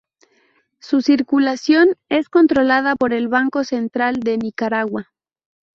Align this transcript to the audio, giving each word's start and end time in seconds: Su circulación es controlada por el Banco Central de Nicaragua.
Su 0.79 1.03
circulación 1.03 1.95
es 2.09 2.27
controlada 2.27 2.95
por 2.95 3.13
el 3.13 3.27
Banco 3.27 3.63
Central 3.63 4.15
de 4.19 4.39
Nicaragua. 4.39 5.11